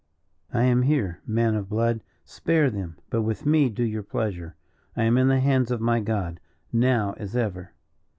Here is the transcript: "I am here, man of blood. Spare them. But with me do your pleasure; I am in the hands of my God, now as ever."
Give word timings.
"I 0.51 0.63
am 0.63 0.81
here, 0.81 1.21
man 1.27 1.53
of 1.53 1.69
blood. 1.69 2.01
Spare 2.25 2.71
them. 2.71 2.97
But 3.11 3.21
with 3.21 3.45
me 3.45 3.69
do 3.69 3.83
your 3.83 4.01
pleasure; 4.01 4.55
I 4.97 5.03
am 5.03 5.15
in 5.15 5.27
the 5.27 5.39
hands 5.39 5.69
of 5.69 5.79
my 5.79 5.99
God, 5.99 6.39
now 6.73 7.13
as 7.17 7.35
ever." 7.35 7.73